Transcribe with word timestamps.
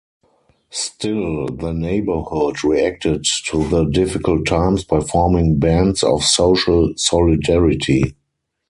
Still, 0.71 1.45
the 1.45 1.73
neighbourhood 1.73 2.63
reacted 2.63 3.23
to 3.49 3.69
the 3.69 3.83
difficult 3.85 4.47
times 4.47 4.83
by 4.83 4.99
forming 5.01 5.59
bands 5.59 6.01
of 6.01 6.23
social 6.23 6.89
solidarity. 6.97 8.15